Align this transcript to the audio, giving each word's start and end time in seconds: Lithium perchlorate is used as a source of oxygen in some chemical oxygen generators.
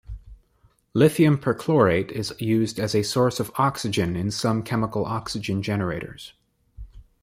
Lithium 0.95 1.37
perchlorate 1.37 2.09
is 2.09 2.33
used 2.39 2.79
as 2.79 2.95
a 2.95 3.03
source 3.03 3.39
of 3.39 3.51
oxygen 3.59 4.15
in 4.15 4.31
some 4.31 4.63
chemical 4.63 5.05
oxygen 5.05 5.61
generators. 5.61 6.33